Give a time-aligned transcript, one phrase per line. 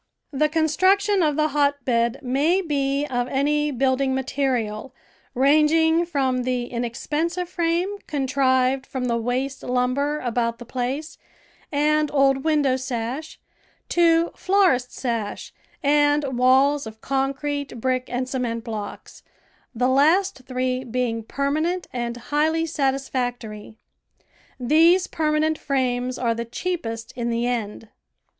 [0.33, 4.95] The construction of the hotbed may be of any building material,
[5.35, 11.19] ranging from the inexpensive frame contrived from the waste lumber about the place
[11.71, 13.39] and old window^ sash
[13.89, 15.53] to florist's sash
[15.83, 19.21] and walls of concrete, brick, and cement blocks,
[19.75, 23.75] the last three being permanent and highly satisfactory.
[24.59, 27.89] These permanent frames are the cheapest in the end.